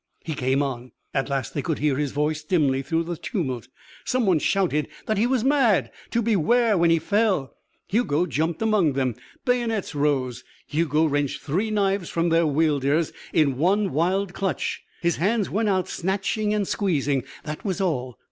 He 0.23 0.33
came 0.33 0.63
on. 0.63 0.93
At 1.13 1.29
last 1.29 1.53
they 1.53 1.61
could 1.61 1.77
hear 1.77 1.95
his 1.97 2.11
voice 2.11 2.41
dimly 2.43 2.81
through 2.81 3.03
the 3.03 3.15
tumult. 3.17 3.67
Someone 4.03 4.39
shouted 4.39 4.87
that 5.05 5.19
he 5.19 5.27
was 5.27 5.43
mad 5.43 5.91
to 6.09 6.23
beware 6.23 6.75
when 6.75 6.89
he 6.89 6.97
fell. 6.97 7.53
Hugo 7.87 8.25
jumped 8.25 8.63
among 8.63 8.93
them. 8.93 9.13
Bayonets 9.45 9.93
rose. 9.93 10.43
Hugo 10.65 11.05
wrenched 11.05 11.43
three 11.43 11.69
knives 11.69 12.09
from 12.09 12.29
their 12.29 12.47
wielders 12.47 13.13
in 13.31 13.59
one 13.59 13.91
wild 13.91 14.33
clutch. 14.33 14.81
His 15.03 15.17
hands 15.17 15.51
went 15.51 15.69
out, 15.69 15.87
snatching 15.87 16.51
and 16.51 16.67
squeezing. 16.67 17.23
That 17.43 17.63
was 17.63 17.79
all. 17.79 18.17